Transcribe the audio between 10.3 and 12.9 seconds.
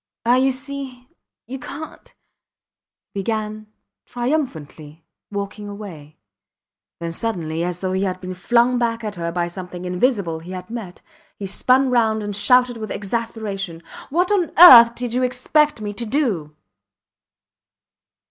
he had met, he spun round and shouted with